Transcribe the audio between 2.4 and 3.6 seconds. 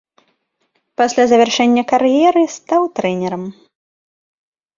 стаў трэнерам.